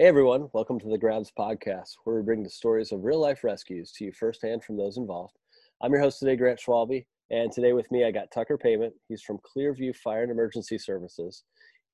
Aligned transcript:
Hey 0.00 0.06
everyone, 0.06 0.48
welcome 0.54 0.80
to 0.80 0.88
the 0.88 0.96
Grabs 0.96 1.30
podcast, 1.38 1.96
where 2.04 2.16
we 2.16 2.22
bring 2.22 2.42
the 2.42 2.48
stories 2.48 2.90
of 2.90 3.04
real 3.04 3.20
life 3.20 3.44
rescues 3.44 3.92
to 3.92 4.06
you 4.06 4.12
firsthand 4.12 4.64
from 4.64 4.78
those 4.78 4.96
involved. 4.96 5.36
I'm 5.82 5.92
your 5.92 6.00
host 6.00 6.20
today, 6.20 6.36
Grant 6.36 6.58
Schwalbe, 6.58 7.04
and 7.28 7.52
today 7.52 7.74
with 7.74 7.92
me 7.92 8.06
I 8.06 8.10
got 8.10 8.30
Tucker 8.32 8.56
Payment. 8.56 8.94
He's 9.08 9.20
from 9.20 9.36
Clearview 9.40 9.94
Fire 9.94 10.22
and 10.22 10.32
Emergency 10.32 10.78
Services 10.78 11.44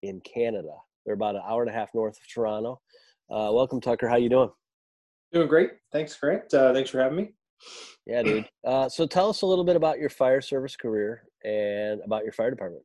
in 0.04 0.20
Canada. 0.20 0.70
They're 1.04 1.16
about 1.16 1.34
an 1.34 1.42
hour 1.48 1.62
and 1.62 1.70
a 1.70 1.74
half 1.74 1.88
north 1.94 2.16
of 2.16 2.32
Toronto. 2.32 2.80
Uh, 3.28 3.50
welcome, 3.52 3.80
Tucker. 3.80 4.06
How 4.06 4.18
you 4.18 4.28
doing? 4.28 4.50
Doing 5.32 5.48
great. 5.48 5.70
Thanks, 5.90 6.16
Grant. 6.16 6.54
Uh, 6.54 6.72
thanks 6.72 6.90
for 6.90 7.00
having 7.00 7.16
me. 7.16 7.32
Yeah, 8.06 8.22
dude. 8.22 8.48
Uh, 8.64 8.88
so 8.88 9.08
tell 9.08 9.28
us 9.28 9.42
a 9.42 9.46
little 9.46 9.64
bit 9.64 9.74
about 9.74 9.98
your 9.98 10.10
fire 10.10 10.40
service 10.40 10.76
career 10.76 11.24
and 11.44 12.00
about 12.04 12.22
your 12.22 12.32
fire 12.32 12.50
department. 12.50 12.84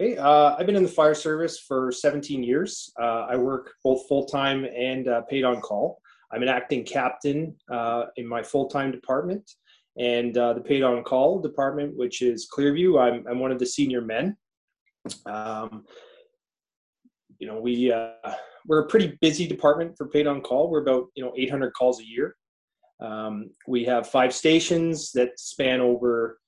Hey, 0.00 0.16
uh, 0.16 0.56
I've 0.58 0.66
been 0.66 0.74
in 0.74 0.82
the 0.82 0.88
fire 0.88 1.14
service 1.14 1.60
for 1.60 1.92
17 1.92 2.42
years. 2.42 2.92
Uh, 3.00 3.26
I 3.30 3.36
work 3.36 3.74
both 3.84 4.08
full 4.08 4.24
time 4.24 4.64
and 4.64 5.06
uh, 5.06 5.22
paid 5.22 5.44
on 5.44 5.60
call. 5.60 6.00
I'm 6.32 6.42
an 6.42 6.48
acting 6.48 6.84
captain 6.84 7.54
uh, 7.70 8.06
in 8.16 8.26
my 8.26 8.42
full 8.42 8.66
time 8.66 8.90
department, 8.90 9.48
and 9.96 10.36
uh, 10.36 10.54
the 10.54 10.60
paid 10.60 10.82
on 10.82 11.04
call 11.04 11.40
department, 11.40 11.96
which 11.96 12.22
is 12.22 12.48
Clearview. 12.52 13.00
I'm, 13.00 13.24
I'm 13.28 13.38
one 13.38 13.52
of 13.52 13.60
the 13.60 13.66
senior 13.66 14.00
men. 14.00 14.36
Um, 15.26 15.84
you 17.38 17.46
know, 17.46 17.60
we 17.60 17.92
uh, 17.92 18.32
we're 18.66 18.80
a 18.80 18.88
pretty 18.88 19.16
busy 19.20 19.46
department 19.46 19.96
for 19.96 20.08
paid 20.08 20.26
on 20.26 20.40
call. 20.40 20.70
We're 20.70 20.82
about 20.82 21.06
you 21.14 21.24
know 21.24 21.32
800 21.36 21.72
calls 21.72 22.00
a 22.00 22.04
year. 22.04 22.34
Um, 22.98 23.50
we 23.68 23.84
have 23.84 24.08
five 24.08 24.34
stations 24.34 25.12
that 25.12 25.38
span 25.38 25.80
over 25.80 26.40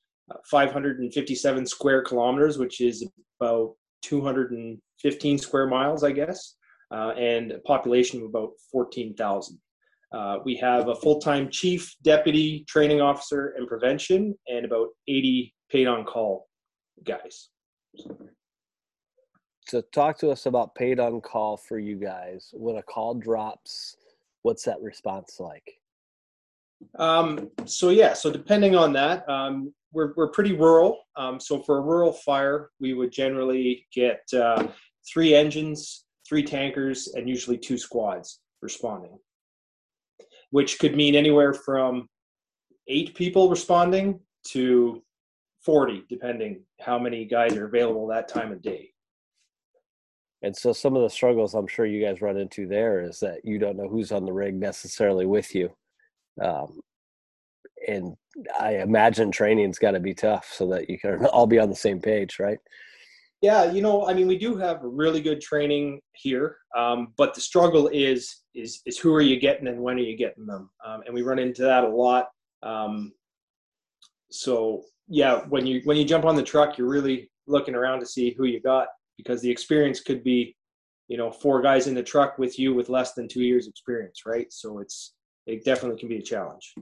557 0.50 1.66
square 1.66 2.02
kilometers, 2.02 2.58
which 2.58 2.80
is 2.80 3.08
about 3.40 3.74
215 4.02 5.38
square 5.38 5.66
miles, 5.66 6.04
I 6.04 6.12
guess, 6.12 6.54
uh, 6.90 7.10
and 7.16 7.52
a 7.52 7.58
population 7.60 8.20
of 8.20 8.26
about 8.26 8.50
14,000. 8.72 9.58
Uh, 10.12 10.38
we 10.44 10.56
have 10.56 10.88
a 10.88 10.94
full-time 10.94 11.50
chief, 11.50 11.94
deputy, 12.02 12.64
training 12.68 13.00
officer, 13.00 13.54
and 13.56 13.66
prevention, 13.66 14.34
and 14.46 14.64
about 14.64 14.88
80 15.08 15.52
paid 15.70 15.86
on 15.86 16.04
call 16.04 16.48
guys. 17.04 17.50
So 19.68 19.82
talk 19.92 20.16
to 20.18 20.30
us 20.30 20.46
about 20.46 20.76
paid 20.76 21.00
on 21.00 21.20
call 21.20 21.56
for 21.56 21.78
you 21.78 21.96
guys. 21.96 22.50
When 22.52 22.76
a 22.76 22.82
call 22.82 23.14
drops, 23.14 23.96
what's 24.42 24.62
that 24.64 24.80
response 24.80 25.38
like? 25.40 25.80
Um, 26.98 27.50
so 27.64 27.90
yeah, 27.90 28.12
so 28.12 28.30
depending 28.30 28.74
on 28.74 28.92
that, 28.94 29.28
um, 29.28 29.72
we're, 29.92 30.12
we're 30.16 30.28
pretty 30.28 30.52
rural. 30.52 31.00
Um, 31.16 31.40
so 31.40 31.62
for 31.62 31.78
a 31.78 31.80
rural 31.80 32.12
fire, 32.12 32.70
we 32.80 32.94
would 32.94 33.12
generally 33.12 33.86
get 33.92 34.20
uh, 34.34 34.66
three 35.10 35.34
engines, 35.34 36.04
three 36.28 36.42
tankers, 36.42 37.08
and 37.14 37.28
usually 37.28 37.56
two 37.56 37.78
squads 37.78 38.40
responding, 38.62 39.18
which 40.50 40.78
could 40.78 40.96
mean 40.96 41.14
anywhere 41.14 41.54
from 41.54 42.08
eight 42.88 43.14
people 43.14 43.48
responding 43.48 44.20
to 44.48 45.02
40, 45.64 46.04
depending 46.08 46.62
how 46.80 46.98
many 46.98 47.24
guys 47.24 47.56
are 47.56 47.66
available 47.66 48.06
that 48.06 48.28
time 48.28 48.52
of 48.52 48.62
day. 48.62 48.90
And 50.42 50.54
so 50.54 50.72
some 50.72 50.94
of 50.94 51.02
the 51.02 51.10
struggles 51.10 51.54
I'm 51.54 51.66
sure 51.66 51.86
you 51.86 52.04
guys 52.04 52.20
run 52.20 52.36
into 52.36 52.68
there 52.68 53.00
is 53.00 53.18
that 53.20 53.44
you 53.44 53.58
don't 53.58 53.76
know 53.76 53.88
who's 53.88 54.12
on 54.12 54.24
the 54.24 54.32
rig 54.32 54.54
necessarily 54.54 55.26
with 55.26 55.54
you. 55.54 55.74
Um, 56.42 56.80
and 57.88 58.16
I 58.58 58.78
imagine 58.78 59.30
training's 59.30 59.78
got 59.78 59.92
to 59.92 60.00
be 60.00 60.14
tough 60.14 60.50
so 60.52 60.66
that 60.68 60.90
you 60.90 60.98
can 60.98 61.26
all 61.32 61.46
be 61.46 61.58
on 61.58 61.70
the 61.70 61.76
same 61.76 62.00
page, 62.00 62.38
right? 62.38 62.58
Yeah, 63.42 63.70
you 63.70 63.82
know, 63.82 64.06
I 64.08 64.14
mean, 64.14 64.26
we 64.26 64.38
do 64.38 64.56
have 64.56 64.80
really 64.82 65.20
good 65.20 65.40
training 65.42 66.00
here, 66.14 66.56
um, 66.76 67.12
but 67.18 67.34
the 67.34 67.40
struggle 67.40 67.88
is 67.88 68.42
is 68.54 68.80
is 68.86 68.98
who 68.98 69.14
are 69.14 69.20
you 69.20 69.38
getting 69.38 69.68
and 69.68 69.80
when 69.80 69.96
are 69.96 70.00
you 70.00 70.16
getting 70.16 70.46
them, 70.46 70.70
um, 70.84 71.02
and 71.04 71.14
we 71.14 71.22
run 71.22 71.38
into 71.38 71.62
that 71.62 71.84
a 71.84 71.88
lot. 71.88 72.28
Um, 72.62 73.12
so 74.30 74.82
yeah, 75.08 75.40
when 75.48 75.66
you 75.66 75.82
when 75.84 75.98
you 75.98 76.04
jump 76.04 76.24
on 76.24 76.34
the 76.34 76.42
truck, 76.42 76.78
you're 76.78 76.88
really 76.88 77.30
looking 77.46 77.74
around 77.74 78.00
to 78.00 78.06
see 78.06 78.30
who 78.30 78.44
you 78.44 78.60
got 78.60 78.88
because 79.18 79.40
the 79.42 79.50
experience 79.50 80.00
could 80.00 80.24
be, 80.24 80.56
you 81.08 81.16
know, 81.16 81.30
four 81.30 81.60
guys 81.62 81.86
in 81.86 81.94
the 81.94 82.02
truck 82.02 82.38
with 82.38 82.58
you 82.58 82.74
with 82.74 82.88
less 82.88 83.12
than 83.12 83.28
two 83.28 83.42
years 83.42 83.68
experience, 83.68 84.22
right? 84.26 84.50
So 84.50 84.78
it's 84.78 85.14
it 85.46 85.64
definitely 85.64 85.98
can 85.98 86.08
be 86.08 86.18
a 86.18 86.22
challenge. 86.22 86.74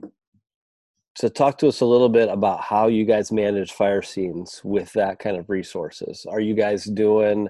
So 1.17 1.29
talk 1.29 1.57
to 1.59 1.67
us 1.67 1.79
a 1.79 1.85
little 1.85 2.09
bit 2.09 2.27
about 2.27 2.61
how 2.61 2.87
you 2.87 3.05
guys 3.05 3.31
manage 3.31 3.71
fire 3.71 4.01
scenes 4.01 4.59
with 4.65 4.91
that 4.93 5.17
kind 5.17 5.37
of 5.37 5.49
resources. 5.49 6.25
Are 6.29 6.41
you 6.41 6.55
guys 6.55 6.83
doing 6.83 7.47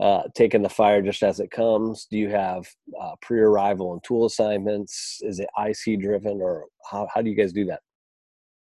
uh, 0.00 0.22
taking 0.34 0.62
the 0.62 0.68
fire 0.68 1.02
just 1.02 1.22
as 1.24 1.40
it 1.40 1.50
comes? 1.50 2.06
Do 2.08 2.18
you 2.18 2.28
have 2.28 2.68
uh, 3.00 3.12
pre-arrival 3.20 3.92
and 3.92 4.04
tool 4.04 4.26
assignments? 4.26 5.18
Is 5.22 5.40
it 5.40 5.48
IC 5.58 6.00
driven, 6.00 6.40
or 6.40 6.66
how 6.88 7.08
how 7.12 7.20
do 7.20 7.30
you 7.30 7.36
guys 7.36 7.52
do 7.52 7.64
that? 7.66 7.80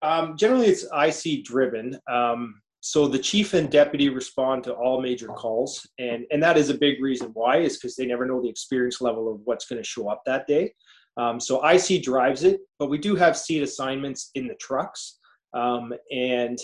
Um, 0.02 0.36
generally, 0.36 0.68
it's 0.68 0.86
IC 1.26 1.46
driven. 1.46 2.00
Um, 2.10 2.60
so 2.82 3.08
the 3.08 3.20
chief 3.20 3.54
and 3.54 3.70
deputy 3.70 4.10
respond 4.10 4.64
to 4.64 4.74
all 4.74 5.00
major 5.00 5.28
calls, 5.28 5.88
and 6.00 6.26
and 6.32 6.42
that 6.42 6.58
is 6.58 6.70
a 6.70 6.78
big 6.78 7.02
reason 7.04 7.30
why 7.34 7.58
is 7.58 7.78
because 7.78 7.96
they 7.96 8.08
never 8.08 8.26
know 8.26 8.42
the 8.42 8.50
experience 8.50 9.00
level 9.00 9.32
of 9.32 9.42
what's 9.44 9.66
going 9.66 9.82
to 9.82 9.88
show 9.88 10.10
up 10.10 10.24
that 10.26 10.48
day. 10.48 10.74
Um, 11.18 11.40
so 11.40 11.66
IC 11.68 12.04
drives 12.04 12.44
it, 12.44 12.62
but 12.78 12.90
we 12.90 12.98
do 12.98 13.16
have 13.16 13.38
seat 13.38 13.62
assignments 13.62 14.32
in 14.36 14.48
the 14.48 14.56
trucks. 14.56 15.20
Um, 15.54 15.94
and 16.12 16.58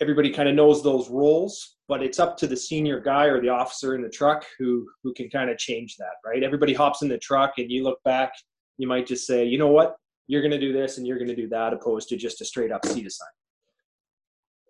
everybody 0.00 0.30
kind 0.30 0.48
of 0.48 0.54
knows 0.54 0.82
those 0.82 1.08
roles, 1.08 1.76
but 1.88 2.02
it's 2.02 2.18
up 2.18 2.36
to 2.36 2.46
the 2.46 2.56
senior 2.56 3.00
guy 3.00 3.26
or 3.26 3.40
the 3.40 3.48
officer 3.48 3.94
in 3.94 4.02
the 4.02 4.08
truck 4.08 4.44
who, 4.58 4.86
who 5.02 5.12
can 5.14 5.28
kind 5.30 5.50
of 5.50 5.58
change 5.58 5.96
that, 5.96 6.14
right? 6.24 6.42
Everybody 6.42 6.74
hops 6.74 7.02
in 7.02 7.08
the 7.08 7.18
truck 7.18 7.54
and 7.58 7.70
you 7.70 7.82
look 7.82 7.98
back, 8.04 8.32
you 8.78 8.86
might 8.86 9.06
just 9.06 9.26
say, 9.26 9.44
you 9.44 9.58
know 9.58 9.68
what, 9.68 9.96
you're 10.26 10.42
going 10.42 10.52
to 10.52 10.60
do 10.60 10.72
this 10.72 10.98
and 10.98 11.06
you're 11.06 11.18
going 11.18 11.28
to 11.28 11.36
do 11.36 11.48
that, 11.48 11.72
opposed 11.72 12.08
to 12.08 12.16
just 12.16 12.40
a 12.40 12.44
straight 12.44 12.72
up 12.72 12.84
seat 12.84 13.06
assignment. 13.06 13.36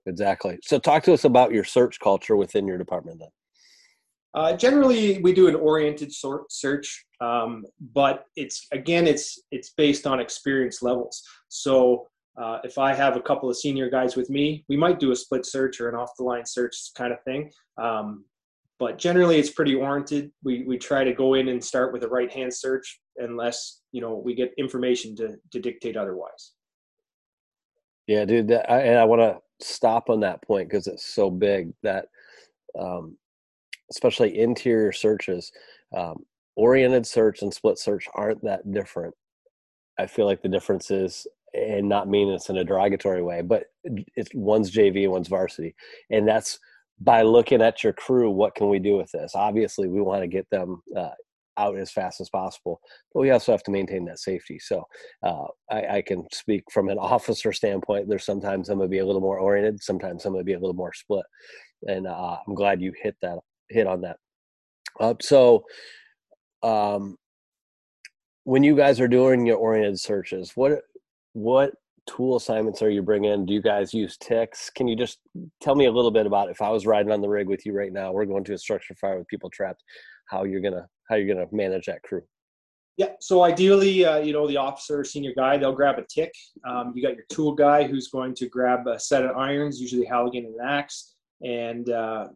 Exactly. 0.07 0.59
So 0.63 0.79
talk 0.79 1.03
to 1.05 1.13
us 1.13 1.25
about 1.25 1.53
your 1.53 1.65
search 1.65 1.99
culture 2.01 2.37
within 2.37 2.67
your 2.67 2.79
department 2.79 3.21
then. 3.21 3.29
Uh, 4.35 4.55
generally, 4.55 5.21
we 5.21 5.33
do 5.33 5.49
an 5.49 5.55
oriented 5.55 6.13
sort 6.13 6.51
search, 6.51 7.05
um, 7.21 7.65
but 7.93 8.25
it's 8.37 8.67
again, 8.73 9.07
it's 9.07 9.39
it's 9.51 9.71
based 9.77 10.07
on 10.07 10.21
experience 10.21 10.83
levels. 10.83 11.23
So 11.49 12.09
uh, 12.41 12.59
if 12.65 12.79
I 12.79 12.95
have 12.95 13.17
a 13.17 13.21
couple 13.21 13.51
of 13.51 13.57
senior 13.57 13.91
guys 13.91 14.17
with 14.17 14.31
me, 14.31 14.65
we 14.69 14.77
might 14.77 14.99
do 14.99 15.13
a 15.13 15.17
split 15.17 15.45
search 15.45 15.81
or 15.81 15.91
an 15.91 15.95
off 15.95 16.11
the 16.17 16.25
line 16.25 16.47
search 16.47 16.77
kind 16.97 17.13
of 17.13 17.23
thing. 17.25 17.51
Um, 17.77 18.25
but 18.79 18.99
generally, 18.99 19.39
it's 19.39 19.51
pretty 19.51 19.75
oriented. 19.75 20.33
We 20.43 20.65
we 20.65 20.79
try 20.79 21.05
to 21.05 21.13
go 21.13 21.35
in 21.35 21.49
and 21.49 21.63
start 21.63 21.93
with 21.93 22.03
a 22.03 22.09
right 22.09 22.33
hand 22.33 22.55
search 22.55 23.01
unless 23.19 23.83
you 23.93 24.01
know 24.01 24.17
we 24.17 24.35
get 24.35 24.55
information 24.57 25.15
to 25.17 25.37
to 25.53 25.61
dictate 25.61 25.97
otherwise. 25.97 26.53
Yeah, 28.07 28.25
dude, 28.25 28.49
that, 28.49 28.71
I, 28.71 28.81
and 28.81 28.99
I 28.99 29.05
want 29.05 29.21
to 29.21 29.39
stop 29.65 30.11
on 30.11 30.21
that 30.21 30.43
point 30.43 30.69
because 30.69 30.89
it's 30.89 31.15
so 31.15 31.31
big 31.31 31.73
that 31.83 32.07
um, 32.77 33.17
especially 33.93 34.39
interior 34.39 34.93
searches, 34.93 35.53
um, 35.97 36.25
oriented 36.57 37.07
search 37.07 37.43
and 37.43 37.53
split 37.53 37.79
search 37.79 38.09
aren't 38.15 38.43
that 38.43 38.73
different. 38.73 39.15
I 39.99 40.07
feel 40.07 40.27
like 40.27 40.43
the 40.43 40.49
difference 40.49 40.91
is, 40.91 41.27
and 41.55 41.89
not 41.89 42.09
mean 42.09 42.31
it's 42.31 42.49
in 42.49 42.57
a 42.57 42.65
derogatory 42.65 43.23
way, 43.23 43.43
but 43.43 43.65
it's 44.17 44.31
one's 44.35 44.71
JV 44.71 45.05
and 45.05 45.13
one's 45.13 45.29
varsity, 45.29 45.75
and 46.11 46.27
that's 46.27 46.59
by 47.01 47.23
looking 47.23 47.61
at 47.61 47.85
your 47.85 47.93
crew. 47.93 48.31
What 48.31 48.55
can 48.55 48.69
we 48.69 48.79
do 48.79 48.97
with 48.97 49.11
this? 49.13 49.35
Obviously, 49.35 49.89
we 49.89 50.01
want 50.01 50.23
to 50.23 50.29
get 50.29 50.49
them 50.51 50.83
uh, 50.97 51.11
out 51.59 51.77
as 51.77 51.91
fast 51.91 52.21
as 52.21 52.31
possible, 52.31 52.81
but 53.13 53.21
we 53.21 53.31
also 53.31 53.53
have 53.53 53.63
to 53.65 53.71
maintain 53.71 54.05
that 54.07 54.19
safety. 54.19 54.59
So 54.59 54.85
uh, 55.23 55.47
I, 55.71 55.97
I, 55.97 56.03
can 56.03 56.27
speak 56.33 56.65
from 56.73 56.89
an 56.89 56.99
officer 57.15 57.53
standpoint. 57.53 58.09
There's 58.09 58.25
sometimes 58.25 58.71
I'm 58.71 58.81
to 58.81 58.89
be 58.89 58.99
a 58.99 59.07
little 59.07 59.21
more 59.21 59.39
oriented, 59.39 59.83
sometimes 59.83 60.25
I'm 60.25 60.35
to 60.35 60.45
be 60.45 60.55
a 60.55 60.59
little 60.59 60.75
more 60.75 60.95
split, 60.95 61.27
and 61.87 62.07
uh, 62.07 62.39
I'm 62.47 62.55
glad 62.55 62.81
you 62.81 62.93
hit 63.03 63.17
that 63.21 63.39
hit 63.73 63.87
on 63.87 64.03
that. 64.03 64.17
Uh, 65.01 65.15
so, 65.21 65.65
um, 66.63 67.17
when 68.45 68.63
you 68.63 68.77
guys 68.77 69.01
are 69.01 69.09
doing 69.09 69.47
your 69.47 69.57
oriented 69.57 70.01
searches, 70.01 70.53
what 70.55 70.83
what 71.33 71.73
tool 72.07 72.37
assignments 72.37 72.83
are 72.83 72.91
you 72.91 73.03
bringing? 73.03 73.47
Do 73.47 73.55
you 73.55 73.63
guys 73.63 73.95
use 73.95 74.19
TICs? 74.19 74.75
Can 74.75 74.89
you 74.89 74.97
just 74.97 75.19
tell 75.61 75.75
me 75.75 75.87
a 75.87 75.93
little 75.93 76.11
bit 76.11 76.27
about 76.27 76.51
if 76.51 76.61
I 76.61 76.69
was 76.71 76.87
riding 76.87 77.13
on 77.13 77.21
the 77.21 77.29
rig 77.29 77.49
with 77.49 77.65
you 77.65 77.73
right 77.73 77.93
now, 77.93 78.13
we're 78.13 78.27
going 78.27 78.45
to 78.45 78.55
a 78.55 78.59
structure 78.59 78.95
fire 78.95 79.19
with 79.19 79.29
people 79.29 79.51
trapped, 79.51 79.83
how 80.27 80.45
you're 80.45 80.61
gonna 80.61 80.87
how 81.09 81.17
you're 81.17 81.33
gonna 81.33 81.47
manage 81.53 81.87
that 81.87 82.03
crew? 82.03 82.23
Yeah, 82.99 83.13
so 83.21 83.43
ideally, 83.43 84.05
uh, 84.05 84.19
you 84.19 84.35
know, 84.35 84.47
the 84.47 84.59
officer, 84.59 85.03
senior 85.03 85.33
guy, 85.35 85.57
they'll 85.57 85.73
grab 85.73 85.99
a 85.99 86.03
TIC. 86.03 86.31
Um, 86.69 86.93
you 86.95 87.03
got 87.03 87.17
your 87.17 87.25
tool 87.31 87.53
guy 87.53 87.85
who's 87.85 88.09
going 88.09 88.35
to 88.35 88.49
grab 88.49 88.87
a 88.87 88.99
set 88.99 89.25
of 89.25 89.35
irons, 89.35 89.81
usually 89.81 90.05
Halligan 90.05 90.45
and 90.45 90.55
an 90.57 90.61
axe, 90.67 91.15
and 91.41 91.89
uh, 91.89 92.29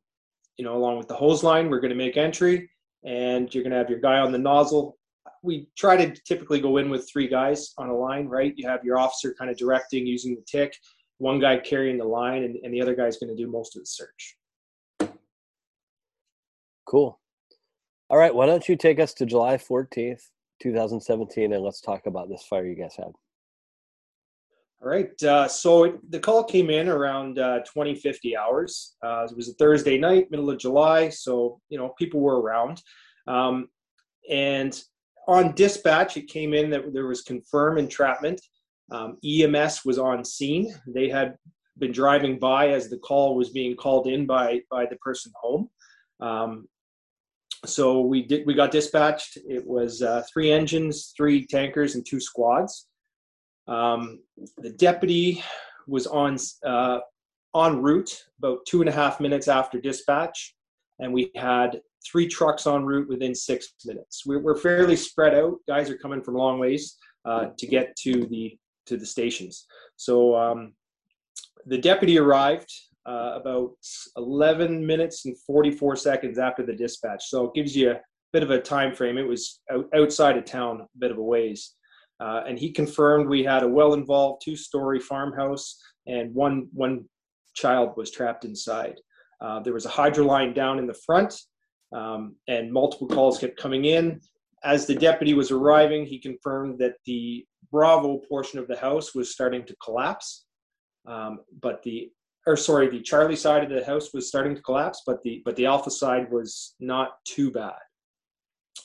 you 0.56 0.64
know, 0.64 0.76
along 0.76 0.98
with 0.98 1.08
the 1.08 1.14
hose 1.14 1.42
line, 1.42 1.68
we're 1.68 1.80
going 1.80 1.90
to 1.90 1.96
make 1.96 2.16
entry 2.16 2.70
and 3.04 3.52
you're 3.54 3.62
going 3.62 3.72
to 3.72 3.78
have 3.78 3.90
your 3.90 4.00
guy 4.00 4.18
on 4.18 4.32
the 4.32 4.38
nozzle. 4.38 4.98
We 5.42 5.68
try 5.76 5.96
to 5.96 6.10
typically 6.22 6.60
go 6.60 6.78
in 6.78 6.90
with 6.90 7.08
three 7.08 7.28
guys 7.28 7.72
on 7.78 7.88
a 7.88 7.96
line, 7.96 8.26
right? 8.26 8.54
You 8.56 8.68
have 8.68 8.84
your 8.84 8.98
officer 8.98 9.34
kind 9.38 9.50
of 9.50 9.56
directing 9.56 10.06
using 10.06 10.34
the 10.34 10.42
TIC, 10.42 10.74
one 11.18 11.38
guy 11.38 11.58
carrying 11.58 11.98
the 11.98 12.04
line, 12.04 12.44
and, 12.44 12.56
and 12.62 12.72
the 12.72 12.80
other 12.80 12.94
guy's 12.94 13.18
going 13.18 13.34
to 13.34 13.42
do 13.42 13.50
most 13.50 13.76
of 13.76 13.82
the 13.82 13.86
search. 13.86 14.36
Cool. 16.86 17.18
All 18.08 18.18
right, 18.18 18.34
why 18.34 18.46
don't 18.46 18.68
you 18.68 18.76
take 18.76 19.00
us 19.00 19.12
to 19.14 19.26
July 19.26 19.56
14th, 19.56 20.22
2017, 20.62 21.52
and 21.52 21.64
let's 21.64 21.80
talk 21.80 22.06
about 22.06 22.28
this 22.28 22.44
fire 22.44 22.64
you 22.64 22.76
guys 22.76 22.94
had. 22.96 23.12
All 24.82 24.90
right. 24.90 25.22
Uh, 25.22 25.48
so 25.48 25.98
the 26.10 26.20
call 26.20 26.44
came 26.44 26.68
in 26.68 26.88
around 26.88 27.38
uh, 27.38 27.60
20, 27.60 27.94
50 27.94 28.36
hours. 28.36 28.96
Uh, 29.02 29.26
it 29.28 29.36
was 29.36 29.48
a 29.48 29.54
Thursday 29.54 29.98
night, 29.98 30.30
middle 30.30 30.50
of 30.50 30.58
July. 30.58 31.08
So, 31.08 31.60
you 31.70 31.78
know, 31.78 31.94
people 31.98 32.20
were 32.20 32.40
around. 32.40 32.82
Um, 33.26 33.68
and 34.30 34.78
on 35.28 35.54
dispatch, 35.54 36.16
it 36.16 36.28
came 36.28 36.52
in 36.52 36.70
that 36.70 36.92
there 36.92 37.06
was 37.06 37.22
confirmed 37.22 37.78
entrapment. 37.78 38.40
Um, 38.90 39.16
EMS 39.24 39.84
was 39.84 39.98
on 39.98 40.24
scene. 40.24 40.74
They 40.86 41.08
had 41.08 41.36
been 41.78 41.92
driving 41.92 42.38
by 42.38 42.68
as 42.68 42.88
the 42.88 42.98
call 42.98 43.34
was 43.34 43.50
being 43.50 43.76
called 43.76 44.06
in 44.06 44.26
by, 44.26 44.60
by 44.70 44.86
the 44.86 44.96
person 44.96 45.32
home. 45.40 45.70
Um, 46.20 46.68
so 47.64 48.00
we 48.00 48.22
did 48.22 48.46
we 48.46 48.54
got 48.54 48.70
dispatched 48.70 49.38
it 49.48 49.66
was 49.66 50.02
uh, 50.02 50.22
three 50.32 50.52
engines 50.52 51.12
three 51.16 51.46
tankers 51.46 51.94
and 51.94 52.04
two 52.06 52.20
squads 52.20 52.86
um, 53.68 54.20
the 54.58 54.70
deputy 54.70 55.42
was 55.86 56.06
on 56.06 56.36
uh, 56.64 56.98
en 57.56 57.80
route 57.82 58.24
about 58.38 58.58
two 58.66 58.80
and 58.80 58.88
a 58.88 58.92
half 58.92 59.20
minutes 59.20 59.48
after 59.48 59.80
dispatch 59.80 60.54
and 60.98 61.12
we 61.12 61.30
had 61.36 61.80
three 62.04 62.28
trucks 62.28 62.66
en 62.66 62.84
route 62.84 63.08
within 63.08 63.34
six 63.34 63.74
minutes 63.84 64.24
we're, 64.26 64.40
we're 64.40 64.56
fairly 64.56 64.96
spread 64.96 65.34
out 65.34 65.56
guys 65.68 65.90
are 65.90 65.98
coming 65.98 66.22
from 66.22 66.34
long 66.34 66.58
ways 66.58 66.96
uh, 67.24 67.46
to 67.58 67.66
get 67.66 67.94
to 67.96 68.26
the 68.26 68.56
to 68.86 68.96
the 68.96 69.06
stations 69.06 69.66
so 69.96 70.36
um, 70.36 70.72
the 71.66 71.78
deputy 71.78 72.18
arrived 72.18 72.70
uh, 73.06 73.38
about 73.40 73.72
11 74.16 74.84
minutes 74.84 75.26
and 75.26 75.38
44 75.38 75.96
seconds 75.96 76.38
after 76.38 76.64
the 76.64 76.72
dispatch. 76.72 77.28
So 77.28 77.46
it 77.46 77.54
gives 77.54 77.76
you 77.76 77.92
a 77.92 78.00
bit 78.32 78.42
of 78.42 78.50
a 78.50 78.60
time 78.60 78.94
frame. 78.94 79.18
It 79.18 79.26
was 79.26 79.60
out, 79.70 79.88
outside 79.94 80.36
of 80.36 80.44
town, 80.44 80.80
a 80.80 80.98
bit 80.98 81.10
of 81.10 81.18
a 81.18 81.22
ways. 81.22 81.74
Uh, 82.20 82.42
and 82.48 82.58
he 82.58 82.70
confirmed 82.72 83.28
we 83.28 83.44
had 83.44 83.62
a 83.62 83.68
well-involved 83.68 84.42
two-story 84.42 84.98
farmhouse 84.98 85.78
and 86.06 86.34
one 86.34 86.68
one 86.72 87.04
child 87.54 87.92
was 87.96 88.10
trapped 88.10 88.44
inside. 88.44 88.98
Uh, 89.40 89.60
there 89.60 89.72
was 89.72 89.86
a 89.86 89.90
hydro 89.90 90.24
line 90.24 90.54
down 90.54 90.78
in 90.78 90.86
the 90.86 90.94
front, 91.06 91.34
um, 91.94 92.36
and 92.48 92.72
multiple 92.72 93.08
calls 93.08 93.38
kept 93.38 93.60
coming 93.60 93.84
in. 93.84 94.20
As 94.64 94.86
the 94.86 94.94
deputy 94.94 95.34
was 95.34 95.50
arriving, 95.50 96.06
he 96.06 96.18
confirmed 96.18 96.78
that 96.78 96.94
the 97.04 97.44
Bravo 97.70 98.18
portion 98.28 98.58
of 98.58 98.68
the 98.68 98.76
house 98.76 99.14
was 99.14 99.32
starting 99.32 99.64
to 99.66 99.76
collapse, 99.84 100.46
um, 101.06 101.40
but 101.60 101.82
the 101.82 102.10
or 102.46 102.56
sorry, 102.56 102.88
the 102.88 103.00
Charlie 103.00 103.36
side 103.36 103.64
of 103.64 103.70
the 103.70 103.84
house 103.84 104.14
was 104.14 104.28
starting 104.28 104.54
to 104.54 104.62
collapse, 104.62 105.02
but 105.04 105.22
the 105.22 105.42
but 105.44 105.56
the 105.56 105.66
Alpha 105.66 105.90
side 105.90 106.30
was 106.30 106.74
not 106.78 107.24
too 107.24 107.50
bad. 107.50 107.74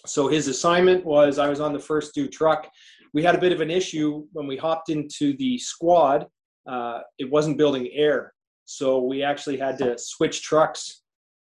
So 0.06 0.28
his 0.28 0.48
assignment 0.48 1.06
was 1.06 1.38
I 1.38 1.48
was 1.48 1.60
on 1.60 1.74
the 1.74 1.80
first 1.80 2.16
due 2.16 2.28
truck. 2.28 2.68
We 3.14 3.24
had 3.24 3.36
a 3.36 3.40
bit 3.40 3.52
of 3.52 3.62
an 3.62 3.70
issue 3.70 4.26
when 4.32 4.48
we 4.48 4.58
hopped 4.58 4.90
into 4.90 5.36
the 5.38 5.58
squad. 5.58 6.28
Uh, 6.68 7.02
it 7.18 7.30
wasn't 7.30 7.58
building 7.58 7.90
air, 7.94 8.34
so 8.66 9.00
we 9.00 9.24
actually 9.24 9.58
had 9.58 9.78
to 9.80 9.98
switch 9.98 10.42
trucks 10.44 11.02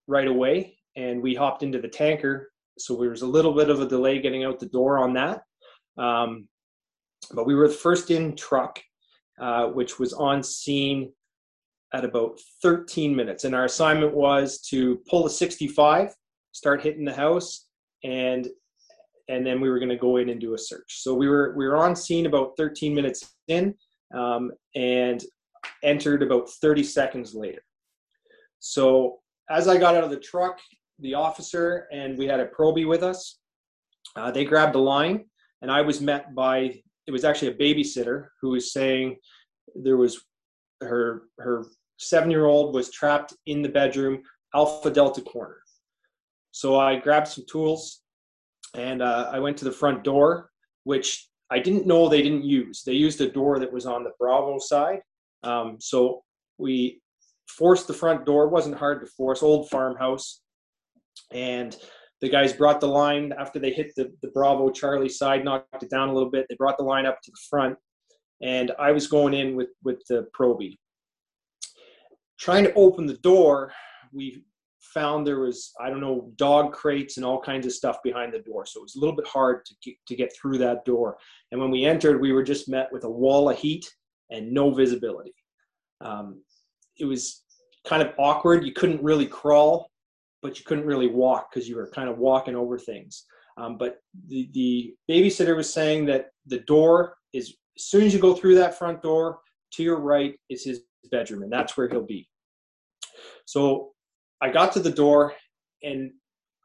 right 0.07 0.28
away, 0.28 0.78
and 0.96 1.22
we 1.22 1.36
hopped 1.36 1.63
into 1.63 1.80
the 1.80 1.88
tanker. 1.88 2.52
So 2.78 2.96
there 2.98 3.10
was 3.10 3.22
a 3.22 3.28
little 3.28 3.54
bit 3.54 3.69
of 3.69 3.80
a 3.80 3.88
delay 3.88 4.19
getting 4.19 4.44
out 4.44 4.60
the 4.60 4.66
door 4.66 4.98
on 4.98 5.13
that. 5.13 5.44
Um, 5.98 6.48
but 7.31 7.46
we 7.46 7.56
were 7.56 7.68
the 7.68 7.74
first 7.74 8.12
in 8.12 8.36
truck, 8.36 8.81
uh, 9.40 9.68
which 9.68 9.98
was 10.00 10.13
on 10.13 10.44
scene 10.44 11.12
at 11.94 12.06
about 12.06 12.40
13 12.62 13.16
minutes. 13.16 13.46
And 13.46 13.56
our 13.56 13.66
assignment 13.66 14.13
was 14.13 14.60
to 14.69 15.01
pull 15.10 15.25
a 15.25 15.30
65, 15.30 16.13
start 16.51 16.81
hitting 16.81 17.06
the 17.06 17.13
house, 17.13 17.68
and 18.04 18.48
and 19.27 19.45
then 19.45 19.60
we 19.60 19.69
were 19.69 19.80
going 19.80 19.89
to 19.89 19.95
go 19.95 20.18
in 20.18 20.30
and 20.30 20.39
do 20.39 20.54
a 20.54 20.57
search. 20.57 21.01
So 21.01 21.13
we 21.13 21.27
were 21.27 21.54
we 21.57 21.68
were 21.68 21.77
on 21.77 21.95
scene 21.95 22.25
about 22.25 22.54
13 22.57 22.94
minutes 22.94 23.36
in, 23.48 23.74
um, 24.13 24.51
and 24.75 25.24
entered 25.83 26.22
about 26.22 26.50
30 26.50 26.83
seconds 26.83 27.33
later. 27.33 27.62
So 28.60 29.19
as 29.50 29.68
I 29.68 29.77
got 29.77 29.95
out 29.95 30.04
of 30.04 30.10
the 30.10 30.19
truck, 30.19 30.60
the 31.00 31.13
officer 31.13 31.88
and 31.92 32.18
we 32.18 32.25
had 32.25 32.39
a 32.39 32.48
probie 32.48 32.88
with 32.88 33.04
us. 33.04 33.39
Uh, 34.16 34.31
they 34.31 34.45
grabbed 34.45 34.75
a 34.75 34.80
line, 34.80 35.25
and 35.62 35.72
I 35.72 35.81
was 35.81 36.00
met 36.00 36.33
by 36.36 36.81
it 37.07 37.12
was 37.12 37.24
actually 37.24 37.50
a 37.50 37.56
babysitter 37.56 38.27
who 38.42 38.51
was 38.51 38.74
saying 38.74 39.18
there 39.75 39.98
was 39.98 40.22
her 40.81 41.24
her 41.39 41.66
seven 41.98 42.31
year 42.31 42.45
old 42.45 42.74
was 42.74 42.92
trapped 42.92 43.33
in 43.45 43.62
the 43.62 43.69
bedroom, 43.69 44.22
Alpha 44.54 44.89
Delta 44.89 45.22
corner. 45.22 45.57
So 46.51 46.80
I 46.80 46.98
grabbed 46.98 47.27
some 47.27 47.45
tools 47.50 48.01
and 48.75 49.01
uh, 49.01 49.30
I 49.31 49.39
went 49.39 49.57
to 49.57 49.66
the 49.66 49.72
front 49.72 50.04
door, 50.04 50.50
which 50.83 51.27
I 51.50 51.60
didn't 51.60 51.88
know 51.88 52.07
they 52.07 52.22
didn't 52.22 52.44
use. 52.44 52.83
They 52.83 52.94
used 52.94 53.22
a 53.22 53.30
door 53.30 53.60
that 53.60 53.72
was 53.72 53.86
on 53.86 54.04
the 54.04 54.12
Bravo 54.19 54.60
side. 54.60 55.00
Um, 55.44 55.77
so 55.80 56.24
we 56.57 57.01
forced 57.48 57.88
the 57.88 57.94
front 57.94 58.25
door. 58.25 58.45
It 58.45 58.51
wasn't 58.51 58.77
hard 58.77 59.01
to 59.01 59.07
force, 59.07 59.44
old 59.44 59.69
farmhouse. 59.69 60.42
And 61.31 61.75
the 62.22 62.30
guys 62.30 62.54
brought 62.54 62.81
the 62.81 62.88
line 62.88 63.33
after 63.38 63.60
they 63.60 63.72
hit 63.72 63.94
the, 63.95 64.12
the 64.22 64.30
Bravo 64.30 64.69
Charlie 64.69 65.10
side, 65.10 65.45
knocked 65.45 65.83
it 65.83 65.89
down 65.89 66.10
a 66.10 66.13
little 66.13 66.31
bit. 66.31 66.48
They 66.50 66.56
brought 66.56 66.77
the 66.77 66.83
line 66.83 67.06
up 67.06 67.22
to 67.22 67.31
the 67.31 67.38
front. 67.50 67.77
And 68.42 68.72
I 68.80 68.92
was 68.92 69.07
going 69.07 69.33
in 69.33 69.56
with, 69.56 69.69
with 69.83 70.01
the 70.10 70.27
probie 70.38 70.77
trying 72.39 72.63
to 72.66 72.74
open 72.74 73.06
the 73.06 73.18
door, 73.18 73.72
we 74.12 74.44
found 74.94 75.26
there 75.26 75.40
was 75.40 75.74
I 75.80 75.90
don't 75.90 76.02
know 76.02 76.32
dog 76.36 76.74
crates 76.74 77.18
and 77.18 77.26
all 77.26 77.42
kinds 77.42 77.66
of 77.66 77.74
stuff 77.74 77.98
behind 78.04 78.34
the 78.34 78.40
door, 78.40 78.66
so 78.66 78.80
it 78.80 78.84
was 78.84 78.96
a 78.96 79.00
little 79.00 79.16
bit 79.16 79.28
hard 79.28 79.66
to 79.66 79.76
get, 79.84 79.96
to 80.08 80.16
get 80.16 80.36
through 80.36 80.58
that 80.60 80.86
door. 80.86 81.18
And 81.52 81.60
when 81.60 81.72
we 81.72 81.86
entered, 81.86 82.22
we 82.22 82.32
were 82.32 82.44
just 82.44 82.70
met 82.70 82.92
with 82.92 83.04
a 83.04 83.10
wall 83.10 83.50
of 83.50 83.58
heat 83.58 83.90
and 84.30 84.52
no 84.52 84.72
visibility. 84.72 85.34
Um, 86.02 86.42
it 86.98 87.06
was 87.06 87.44
kind 87.88 88.02
of 88.02 88.14
awkward. 88.18 88.66
You 88.66 88.74
couldn't 88.74 89.04
really 89.04 89.26
crawl, 89.26 89.92
but 90.42 90.58
you 90.58 90.65
couldn't 90.65 90.86
really 90.86 91.08
walk 91.08 91.51
because 91.51 91.68
you 91.70 91.75
were 91.75 91.89
kind 91.89 92.10
of 92.10 92.18
walking 92.18 92.56
over 92.56 92.77
things. 92.77 93.25
Um, 93.58 93.77
but 93.77 93.98
the, 94.27 94.50
the 94.54 94.96
babysitter 95.10 95.56
was 95.56 95.72
saying 95.72 96.06
that 96.08 96.32
the 96.46 96.60
door 96.60 97.15
is 97.34 97.56
as 97.77 97.86
soon 97.86 98.04
as 98.04 98.13
you 98.13 98.20
go 98.20 98.34
through 98.34 98.56
that 98.56 98.77
front 98.77 99.01
door 99.01 99.39
to 99.74 99.84
your 99.84 100.00
right 100.00 100.36
is 100.50 100.63
his 100.63 100.82
bedroom, 101.12 101.44
and 101.44 101.51
that's 101.51 101.77
where 101.77 101.88
he'll 101.89 102.06
be. 102.06 102.27
So 103.46 103.92
I 104.42 104.50
got 104.50 104.72
to 104.74 104.80
the 104.80 104.92
door, 104.92 105.34
and 105.84 106.12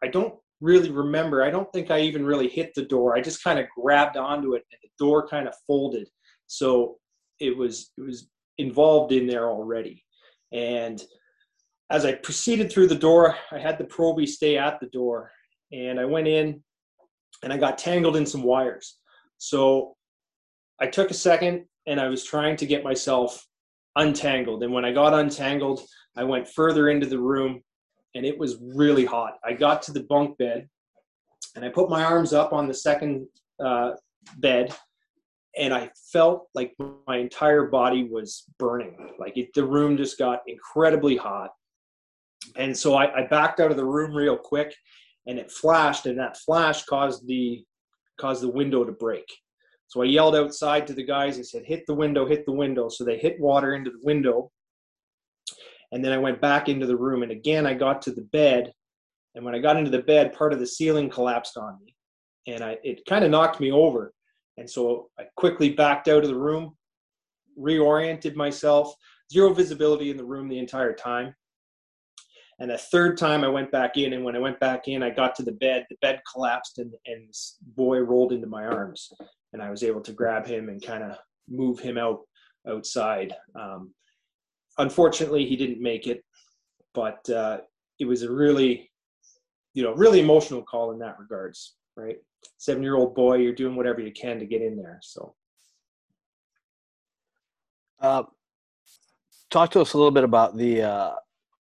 I 0.03 0.09
don't 0.09 0.35
really 0.61 0.91
remember. 0.91 1.43
I 1.43 1.51
don't 1.51 1.71
think 1.73 1.91
I 1.91 2.01
even 2.01 2.25
really 2.25 2.49
hit 2.49 2.73
the 2.75 2.85
door. 2.85 3.17
I 3.17 3.21
just 3.21 3.43
kind 3.43 3.59
of 3.59 3.67
grabbed 3.77 4.17
onto 4.17 4.55
it, 4.55 4.65
and 4.71 4.79
the 4.83 5.05
door 5.05 5.27
kind 5.27 5.49
of 5.49 5.55
folded. 5.67 6.09
So 6.47 6.99
it 7.39 7.57
was 7.57 7.93
it 7.97 8.03
was 8.03 8.29
involved 8.59 9.13
in 9.13 9.27
there 9.27 9.49
already. 9.49 10.05
And 10.53 11.03
as 11.91 12.05
I 12.05 12.13
proceeded 12.13 12.71
through 12.71 12.89
the 12.89 12.95
door, 12.95 13.37
I 13.51 13.59
had 13.59 13.79
the 13.79 13.85
probie 13.85 14.27
stay 14.27 14.59
at 14.59 14.79
the 14.81 14.89
door, 14.89 15.31
and 15.73 15.99
I 15.99 16.05
went 16.05 16.29
in, 16.29 16.63
and 17.43 17.53
I 17.53 17.57
got 17.57 17.79
tangled 17.79 18.17
in 18.17 18.27
some 18.27 18.43
wires. 18.43 18.99
So 19.39 19.97
I 20.81 20.87
took 20.87 21.11
a 21.11 21.15
second, 21.15 21.67
and 21.87 22.01
I 22.01 22.09
was 22.09 22.25
trying 22.25 22.57
to 22.57 22.67
get 22.67 22.85
myself 22.85 23.47
untangled. 23.97 24.63
And 24.63 24.73
when 24.73 24.85
I 24.85 24.93
got 24.93 25.15
untangled, 25.15 25.81
I 26.17 26.25
went 26.25 26.49
further 26.49 26.91
into 26.91 27.07
the 27.07 27.19
room 27.19 27.63
and 28.15 28.25
it 28.25 28.39
was 28.39 28.59
really 28.61 29.05
hot. 29.05 29.39
I 29.45 29.53
got 29.53 29.83
to 29.83 29.93
the 29.93 30.05
bunk 30.05 30.39
bed 30.39 30.69
and 31.57 31.65
I 31.65 31.69
put 31.69 31.91
my 31.91 32.05
arms 32.05 32.33
up 32.33 32.53
on 32.53 32.67
the 32.67 32.75
second 32.75 33.27
uh, 33.65 33.93
bed 34.39 34.75
and 35.57 35.75
I 35.75 35.91
felt 36.13 36.49
like 36.55 36.75
my 37.07 37.19
entire 37.19 37.67
body 37.67 38.05
was 38.05 38.45
burning. 38.59 39.15
Like 39.19 39.37
it, 39.37 39.53
the 39.55 39.65
room 39.65 39.97
just 39.97 40.19
got 40.19 40.43
incredibly 40.47 41.17
hot. 41.17 41.51
And 42.57 42.77
so 42.77 42.95
I, 42.95 43.23
I 43.23 43.27
backed 43.27 43.61
out 43.61 43.71
of 43.71 43.77
the 43.77 43.85
room 43.85 44.15
real 44.15 44.37
quick 44.37 44.75
and 45.27 45.39
it 45.39 45.51
flashed 45.51 46.07
and 46.07 46.19
that 46.19 46.39
flash 46.39 46.85
caused 46.85 47.27
the 47.27 47.65
caused 48.19 48.43
the 48.43 48.49
window 48.49 48.85
to 48.85 48.93
break. 48.93 49.25
So 49.91 50.03
I 50.03 50.05
yelled 50.05 50.37
outside 50.37 50.87
to 50.87 50.93
the 50.93 51.03
guys. 51.03 51.37
I 51.37 51.43
said, 51.43 51.65
hit 51.65 51.85
the 51.85 51.95
window, 51.95 52.25
hit 52.25 52.47
the 52.47 52.53
window. 52.53 52.89
So 52.89 53.03
they 53.03 53.19
hit 53.19 53.41
water 53.41 53.75
into 53.75 53.91
the 53.91 53.99
window. 54.05 54.53
And 55.91 56.05
then 56.05 56.13
I 56.13 56.19
went 56.19 56.41
back 56.41 56.69
into 56.69 56.87
the 56.87 56.97
room. 56.97 57.25
And 57.25 57.33
again, 57.33 57.67
I 57.67 57.75
got 57.75 58.01
to 58.03 58.13
the 58.13 58.23
bed. 58.23 58.73
And 59.35 59.45
when 59.45 59.53
I 59.53 59.59
got 59.59 59.77
into 59.77 59.91
the 59.91 60.03
bed, 60.03 60.33
part 60.33 60.53
of 60.53 60.61
the 60.61 60.67
ceiling 60.67 61.11
collapsed 61.11 61.57
on 61.57 61.77
me. 61.85 61.97
And 62.47 62.63
I, 62.63 62.79
it 62.85 63.05
kind 63.09 63.25
of 63.25 63.33
knocked 63.33 63.59
me 63.59 63.73
over. 63.73 64.15
And 64.59 64.71
so 64.71 65.11
I 65.19 65.25
quickly 65.37 65.71
backed 65.71 66.07
out 66.07 66.23
of 66.23 66.29
the 66.29 66.39
room, 66.39 66.77
reoriented 67.59 68.37
myself, 68.37 68.95
zero 69.33 69.53
visibility 69.53 70.13
in 70.13 70.17
the 70.17 70.25
room 70.25 70.49
the 70.49 70.61
entire 70.61 70.95
time. 70.95 71.35
And 72.61 72.71
the 72.71 72.79
third 72.79 73.19
time 73.19 73.43
I 73.43 73.49
went 73.49 73.73
back 73.73 73.97
in, 73.97 74.13
and 74.13 74.23
when 74.23 74.37
I 74.37 74.39
went 74.39 74.61
back 74.61 74.87
in, 74.87 75.03
I 75.03 75.11
got 75.11 75.35
to 75.37 75.43
the 75.43 75.51
bed. 75.51 75.85
The 75.91 75.97
bed 76.01 76.21
collapsed, 76.33 76.79
and, 76.79 76.93
and 77.07 77.29
this 77.29 77.57
boy 77.75 77.99
rolled 77.99 78.33
into 78.33 78.47
my 78.47 78.65
arms 78.67 79.11
and 79.53 79.63
I 79.63 79.71
was 79.71 79.83
able 79.83 80.01
to 80.03 80.13
grab 80.13 80.47
him 80.47 80.69
and 80.69 80.85
kind 80.85 81.03
of 81.03 81.17
move 81.49 81.81
him 81.81 81.99
out 81.99 82.21
outside. 82.69 83.35
Um, 83.59 83.93
unfortunately, 84.79 85.47
he 85.47 85.57
didn't 85.57 85.81
make 85.81 86.07
it, 86.07 86.25
but 86.95 87.29
uh, 87.31 87.59
it 87.99 88.07
was 88.07 88.23
a 88.23 88.31
really 88.31 88.91
you 89.75 89.83
know, 89.83 89.95
really 89.95 90.21
emotional 90.21 90.63
call 90.63 90.93
in 90.93 90.99
that 90.99 91.19
regards, 91.19 91.77
right? 91.97 92.17
Seven 92.59 92.83
year 92.83 92.97
old 92.97 93.15
boy, 93.15 93.37
you're 93.37 93.55
doing 93.55 93.77
whatever 93.77 94.01
you 94.01 94.13
can 94.13 94.39
to 94.39 94.47
get 94.47 94.63
in 94.63 94.77
there. 94.77 94.99
So, 95.03 95.35
uh, 98.01 98.25
talk 99.51 99.71
to 99.73 99.81
us 99.81 99.93
a 99.93 99.97
little 99.97 100.11
bit 100.11 100.25
about 100.25 100.57
the 100.57 100.83
uh, 100.83 101.13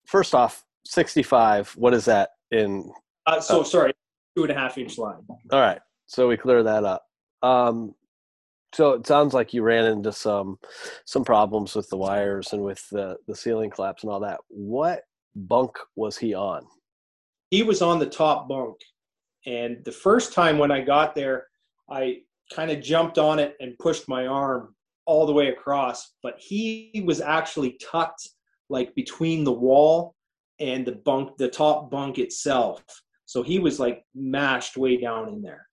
first 0.05 0.35
off 0.35 0.63
65 0.85 1.71
what 1.77 1.95
is 1.95 2.05
that 2.05 2.29
in 2.51 2.91
uh, 3.25 3.39
so 3.39 3.63
sorry 3.63 3.91
two 4.37 4.43
and 4.43 4.51
a 4.51 4.53
half 4.53 4.77
inch 4.77 4.99
line 4.99 5.25
all 5.51 5.59
right 5.59 5.79
so 6.05 6.27
we 6.27 6.37
clear 6.37 6.61
that 6.61 6.83
up 6.83 7.04
um, 7.45 7.93
so 8.73 8.93
it 8.93 9.05
sounds 9.05 9.33
like 9.33 9.53
you 9.53 9.61
ran 9.61 9.85
into 9.85 10.11
some 10.11 10.57
some 11.05 11.23
problems 11.23 11.75
with 11.75 11.87
the 11.89 11.97
wires 11.97 12.53
and 12.53 12.63
with 12.63 12.87
the 12.89 13.17
the 13.27 13.35
ceiling 13.35 13.69
collapse 13.69 14.03
and 14.03 14.11
all 14.11 14.19
that. 14.21 14.39
What 14.49 15.03
bunk 15.35 15.77
was 15.95 16.17
he 16.17 16.33
on? 16.33 16.65
He 17.51 17.61
was 17.63 17.81
on 17.81 17.99
the 17.99 18.07
top 18.07 18.49
bunk. 18.49 18.77
And 19.45 19.85
the 19.85 19.91
first 19.91 20.33
time 20.33 20.57
when 20.57 20.71
i 20.71 20.81
got 20.81 21.13
there 21.13 21.45
i 21.91 22.17
kind 22.51 22.71
of 22.71 22.81
jumped 22.81 23.19
on 23.19 23.37
it 23.37 23.55
and 23.59 23.77
pushed 23.77 24.09
my 24.09 24.25
arm 24.25 24.73
all 25.05 25.27
the 25.27 25.33
way 25.33 25.49
across 25.49 26.13
but 26.23 26.39
he 26.39 27.03
was 27.05 27.21
actually 27.21 27.77
tucked 27.91 28.27
like 28.69 28.95
between 28.95 29.43
the 29.43 29.51
wall 29.51 30.15
and 30.59 30.83
the 30.83 30.93
bunk 30.93 31.37
the 31.37 31.47
top 31.47 31.91
bunk 31.91 32.17
itself. 32.17 32.83
So 33.25 33.43
he 33.43 33.59
was 33.59 33.79
like 33.79 34.03
mashed 34.15 34.77
way 34.77 34.97
down 34.97 35.29
in 35.29 35.43
there 35.43 35.67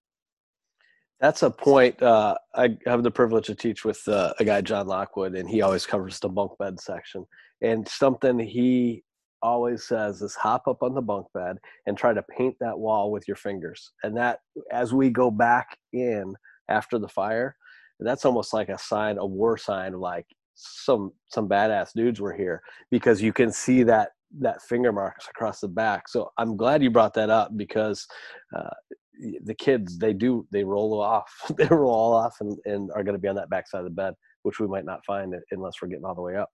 that's 1.22 1.44
a 1.44 1.50
point. 1.50 2.02
Uh, 2.02 2.36
I 2.56 2.76
have 2.84 3.04
the 3.04 3.10
privilege 3.10 3.46
to 3.46 3.54
teach 3.54 3.84
with 3.84 4.06
uh, 4.08 4.34
a 4.40 4.44
guy, 4.44 4.60
John 4.60 4.88
Lockwood, 4.88 5.36
and 5.36 5.48
he 5.48 5.62
always 5.62 5.86
covers 5.86 6.18
the 6.18 6.28
bunk 6.28 6.58
bed 6.58 6.80
section. 6.80 7.24
And 7.62 7.86
something 7.86 8.40
he 8.40 9.04
always 9.40 9.84
says 9.84 10.20
is 10.20 10.34
hop 10.34 10.66
up 10.66 10.82
on 10.82 10.94
the 10.94 11.00
bunk 11.00 11.28
bed 11.32 11.58
and 11.86 11.96
try 11.96 12.12
to 12.12 12.24
paint 12.24 12.56
that 12.58 12.76
wall 12.76 13.12
with 13.12 13.28
your 13.28 13.36
fingers. 13.36 13.92
And 14.02 14.16
that, 14.16 14.40
as 14.72 14.92
we 14.92 15.10
go 15.10 15.30
back 15.30 15.78
in 15.92 16.34
after 16.68 16.98
the 16.98 17.08
fire, 17.08 17.54
that's 18.00 18.24
almost 18.24 18.52
like 18.52 18.68
a 18.68 18.78
sign, 18.78 19.18
a 19.18 19.24
war 19.24 19.56
sign 19.56 19.92
like 19.92 20.26
some 20.54 21.12
some 21.28 21.48
badass 21.48 21.90
dudes 21.94 22.20
were 22.20 22.34
here 22.34 22.62
because 22.90 23.22
you 23.22 23.32
can 23.32 23.50
see 23.52 23.84
that 23.84 24.10
that 24.40 24.60
finger 24.62 24.92
marks 24.92 25.28
across 25.28 25.60
the 25.60 25.68
back. 25.68 26.08
So 26.08 26.32
I'm 26.36 26.56
glad 26.56 26.82
you 26.82 26.90
brought 26.90 27.14
that 27.14 27.30
up 27.30 27.56
because 27.56 28.06
uh, 28.56 28.70
the 29.44 29.54
kids 29.54 29.98
they 29.98 30.12
do 30.12 30.46
they 30.50 30.64
roll 30.64 31.00
off 31.00 31.32
they 31.56 31.66
roll 31.66 31.92
all 31.92 32.14
off 32.14 32.36
and, 32.40 32.58
and 32.64 32.90
are 32.92 33.04
going 33.04 33.14
to 33.14 33.20
be 33.20 33.28
on 33.28 33.36
that 33.36 33.50
backside 33.50 33.80
of 33.80 33.84
the 33.84 33.90
bed 33.90 34.14
which 34.42 34.58
we 34.58 34.66
might 34.66 34.84
not 34.84 35.04
find 35.04 35.34
unless 35.52 35.74
we're 35.80 35.88
getting 35.88 36.04
all 36.04 36.14
the 36.14 36.22
way 36.22 36.36
up. 36.36 36.50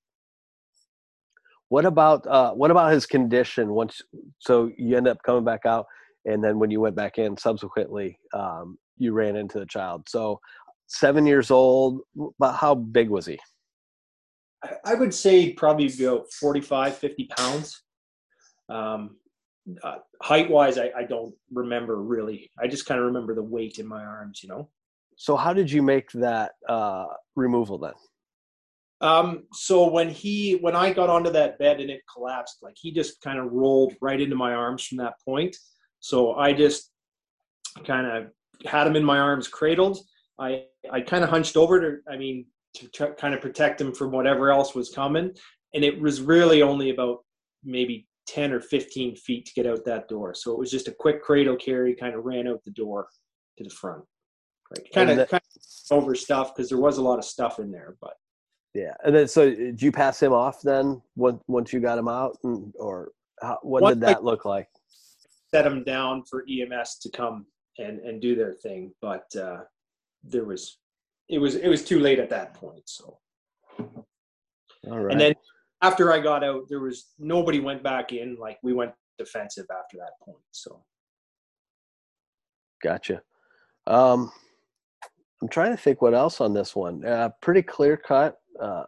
What 1.71 1.85
about 1.85 2.27
uh, 2.27 2.53
what 2.53 2.71
about 2.71 2.93
his 2.93 3.07
condition 3.07 3.71
once 3.71 4.01
so 4.39 4.71
you 4.77 4.97
end 4.97 5.09
up 5.09 5.19
coming 5.25 5.45
back 5.45 5.67
out 5.67 5.87
and 6.25 6.43
then 6.43 6.59
when 6.59 6.71
you 6.71 6.81
went 6.81 6.97
back 6.97 7.19
in 7.19 7.37
subsequently 7.37 8.19
um, 8.33 8.79
you 8.97 9.13
ran 9.13 9.37
into 9.37 9.59
the 9.59 9.67
child. 9.67 10.09
So 10.09 10.41
seven 10.87 11.27
years 11.27 11.51
old 11.51 12.01
but 12.39 12.53
how 12.53 12.75
big 12.75 13.11
was 13.11 13.27
he? 13.27 13.39
I 14.85 14.95
would 14.95 15.15
say 15.15 15.53
probably 15.53 15.87
about 15.87 16.33
45 16.33 16.97
50 16.97 17.25
pounds. 17.37 17.83
Um, 18.69 19.17
uh, 19.83 19.97
height 20.23 20.51
wise, 20.51 20.79
I, 20.79 20.91
I 20.97 21.05
don't 21.05 21.35
remember 21.53 22.03
really. 22.03 22.51
I 22.59 22.67
just 22.67 22.87
kind 22.87 23.01
of 23.01 23.07
remember 23.07 23.35
the 23.35 23.43
weight 23.43 23.79
in 23.79 23.87
my 23.87 24.05
arms, 24.05 24.43
you 24.43 24.49
know. 24.49 24.69
So 25.17 25.37
how 25.37 25.53
did 25.53 25.71
you 25.71 25.83
make 25.83 26.11
that 26.13 26.53
uh, 26.69 27.07
removal 27.35 27.79
then? 27.79 27.95
Um, 29.01 29.45
so 29.53 29.89
when 29.89 30.11
he 30.11 30.55
when 30.57 30.75
I 30.75 30.93
got 30.93 31.11
onto 31.11 31.31
that 31.31 31.59
bed 31.59 31.81
and 31.81 31.91
it 31.91 32.01
collapsed, 32.13 32.59
like 32.63 32.75
he 32.77 32.93
just 32.93 33.21
kind 33.21 33.39
of 33.39 33.53
rolled 33.53 33.95
right 34.01 34.21
into 34.21 34.37
my 34.37 34.55
arms 34.55 34.85
from 34.85 34.99
that 34.99 35.15
point. 35.25 35.57
So 36.01 36.35
I 36.35 36.53
just 36.53 36.91
kind 37.87 38.07
of 38.07 38.31
had 38.67 38.87
him 38.87 38.97
in 38.97 39.05
my 39.05 39.19
arms 39.19 39.47
cradled. 39.47 39.99
I 40.39 40.65
I 40.91 41.01
kind 41.01 41.23
of 41.23 41.31
hunched 41.31 41.57
over 41.57 41.81
to 41.81 42.13
I 42.13 42.17
mean 42.17 42.47
to 42.75 42.89
try, 42.89 43.11
kind 43.11 43.35
of 43.35 43.41
protect 43.41 43.81
him 43.81 43.93
from 43.93 44.11
whatever 44.11 44.51
else 44.51 44.75
was 44.75 44.91
coming, 44.91 45.33
and 45.75 45.85
it 45.85 46.01
was 46.01 46.21
really 46.21 46.63
only 46.63 46.91
about 46.91 47.19
maybe 47.63 48.08
10 48.29 48.53
or 48.53 48.61
15 48.61 49.17
feet 49.17 49.47
to 49.47 49.53
get 49.55 49.67
out 49.67 49.85
that 49.87 50.09
door. 50.09 50.35
So 50.35 50.53
it 50.53 50.59
was 50.59 50.71
just 50.71 50.89
a 50.89 50.93
quick 50.93 51.23
cradle 51.23 51.57
carry, 51.57 51.95
kind 51.95 52.15
of 52.15 52.25
ran 52.25 52.47
out 52.47 52.63
the 52.65 52.71
door 52.71 53.09
to 53.57 53.65
the 53.65 53.71
front. 53.71 54.05
Right. 54.71 54.87
Kind, 54.93 55.11
of, 55.11 55.29
kind 55.29 55.43
of 55.43 55.97
over 55.97 56.15
stuff 56.15 56.55
because 56.55 56.69
there 56.69 56.79
was 56.79 56.99
a 56.99 57.03
lot 57.03 57.19
of 57.19 57.25
stuff 57.25 57.59
in 57.59 57.71
there, 57.71 57.97
but 58.03 58.13
yeah. 58.75 58.93
And 59.03 59.15
then, 59.15 59.27
so 59.27 59.49
did 59.49 59.81
you 59.81 59.91
pass 59.91 60.23
him 60.23 60.33
off 60.33 60.61
then 60.63 61.01
once, 61.17 61.43
once 61.49 61.73
you 61.73 61.81
got 61.81 61.99
him 61.99 62.09
out 62.09 62.37
and, 62.45 62.73
or 62.79 63.13
how, 63.41 63.59
what 63.63 63.89
did 63.89 64.01
that 64.03 64.25
look 64.25 64.45
like? 64.45 64.69
Set 65.51 65.67
him 65.67 65.83
down 65.85 66.23
for 66.29 66.45
EMS 66.51 66.99
to 66.99 67.11
come 67.11 67.47
and, 67.79 68.01
and 68.01 68.21
do 68.21 68.37
their 68.37 68.53
thing. 68.53 68.93
But, 69.01 69.25
uh, 69.35 69.61
there 70.23 70.45
was, 70.45 70.79
it 71.31 71.39
was, 71.39 71.55
it 71.55 71.69
was 71.69 71.83
too 71.83 71.99
late 71.99 72.19
at 72.19 72.29
that 72.29 72.53
point. 72.53 72.83
So, 72.85 73.19
all 73.79 74.99
right. 75.01 75.13
And 75.13 75.21
then 75.21 75.35
after 75.83 76.13
I 76.13 76.21
got 76.21 76.45
out, 76.45 76.69
there 76.69 76.81
was 76.81 77.07
nobody 77.19 77.61
went 77.61 77.83
back 77.83 78.13
in. 78.13 78.37
Like 78.39 78.59
we 78.63 78.73
went 78.73 78.93
defensive 79.19 79.67
after 79.71 79.97
that 79.99 80.13
point. 80.25 80.39
So, 80.51 80.83
gotcha. 82.83 83.23
Um, 83.87 84.33
I'm 85.41 85.49
trying 85.49 85.71
to 85.71 85.83
think 85.83 86.03
what 86.03 86.15
else 86.15 86.41
on 86.41 86.53
this 86.53 86.75
one. 86.75 87.05
Uh, 87.05 87.31
pretty 87.41 87.63
clear 87.63 87.97
cut. 87.97 88.37
Uh, 88.61 88.85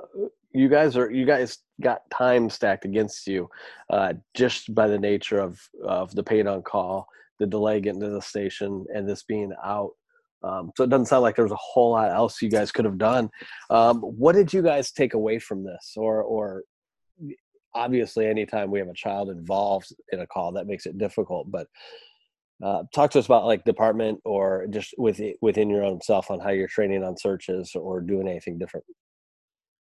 you 0.52 0.68
guys 0.68 0.96
are 0.96 1.10
you 1.10 1.24
guys 1.24 1.58
got 1.80 2.02
time 2.10 2.50
stacked 2.50 2.84
against 2.84 3.26
you, 3.26 3.48
uh, 3.90 4.14
just 4.34 4.74
by 4.74 4.88
the 4.88 4.98
nature 4.98 5.38
of 5.38 5.60
of 5.84 6.14
the 6.14 6.22
paid 6.22 6.46
on 6.46 6.62
call, 6.62 7.06
the 7.38 7.46
delay 7.46 7.80
getting 7.80 8.00
to 8.00 8.10
the 8.10 8.22
station, 8.22 8.84
and 8.94 9.08
this 9.08 9.22
being 9.22 9.52
out. 9.64 9.90
Um, 10.42 10.72
so 10.76 10.84
it 10.84 10.90
doesn't 10.90 11.06
sound 11.06 11.22
like 11.22 11.36
there 11.36 11.44
was 11.44 11.52
a 11.52 11.56
whole 11.56 11.92
lot 11.92 12.10
else 12.10 12.40
you 12.40 12.48
guys 12.48 12.72
could 12.72 12.86
have 12.86 12.98
done. 12.98 13.28
Um, 13.68 14.00
what 14.00 14.34
did 14.34 14.52
you 14.52 14.62
guys 14.62 14.90
take 14.90 15.14
away 15.14 15.38
from 15.38 15.62
this, 15.62 15.94
or 15.96 16.22
or 16.22 16.64
obviously 17.74 18.26
anytime 18.26 18.70
we 18.70 18.78
have 18.78 18.88
a 18.88 18.94
child 18.94 19.30
involved 19.30 19.92
in 20.12 20.20
a 20.20 20.26
call 20.26 20.52
that 20.52 20.66
makes 20.66 20.86
it 20.86 20.98
difficult 20.98 21.50
but 21.50 21.66
uh, 22.62 22.82
talk 22.94 23.10
to 23.10 23.18
us 23.18 23.26
about 23.26 23.46
like 23.46 23.64
department 23.64 24.20
or 24.24 24.66
just 24.68 24.94
with, 24.98 25.20
within 25.40 25.70
your 25.70 25.82
own 25.82 26.00
self 26.02 26.30
on 26.30 26.38
how 26.38 26.50
you're 26.50 26.68
training 26.68 27.02
on 27.02 27.16
searches 27.16 27.72
or 27.74 28.02
doing 28.02 28.28
anything 28.28 28.58
different. 28.58 28.84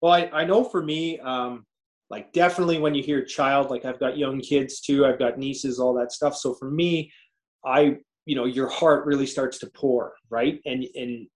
Well 0.02 0.12
i, 0.12 0.30
I 0.32 0.44
know 0.44 0.64
for 0.64 0.82
me 0.82 1.18
um, 1.20 1.64
like 2.10 2.32
definitely 2.32 2.78
when 2.78 2.94
you 2.94 3.02
hear 3.02 3.24
child 3.24 3.70
like 3.70 3.84
i've 3.84 4.00
got 4.00 4.18
young 4.18 4.40
kids 4.40 4.80
too 4.80 5.06
i've 5.06 5.18
got 5.18 5.38
nieces 5.38 5.78
all 5.78 5.94
that 5.94 6.12
stuff. 6.12 6.36
So 6.36 6.54
for 6.54 6.70
me 6.70 7.12
i 7.64 7.96
you 8.26 8.36
know 8.36 8.44
your 8.44 8.68
heart 8.68 9.06
really 9.06 9.26
starts 9.26 9.58
to 9.58 9.70
pour 9.74 10.14
right? 10.30 10.60
And 10.66 10.84
and 10.94 11.26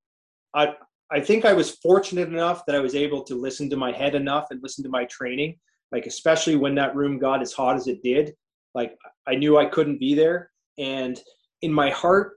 i 0.54 0.74
i 1.10 1.20
think 1.20 1.44
i 1.44 1.52
was 1.52 1.76
fortunate 1.76 2.28
enough 2.28 2.64
that 2.66 2.76
i 2.76 2.80
was 2.80 2.94
able 2.94 3.22
to 3.24 3.34
listen 3.34 3.70
to 3.70 3.76
my 3.76 3.92
head 3.92 4.14
enough 4.14 4.46
and 4.50 4.62
listen 4.62 4.82
to 4.84 4.90
my 4.90 5.04
training 5.06 5.56
like 5.92 6.07
especially 6.07 6.57
when 6.57 6.75
that 6.75 6.95
room 6.95 7.18
got 7.18 7.42
as 7.42 7.52
hot 7.52 7.76
as 7.76 7.87
it 7.87 8.02
did 8.02 8.35
like 8.75 8.97
i 9.26 9.35
knew 9.35 9.59
i 9.59 9.64
couldn't 9.64 9.99
be 9.99 10.14
there. 10.14 10.50
And 10.78 11.21
in 11.62 11.73
my 11.73 11.90
heart 11.90 12.35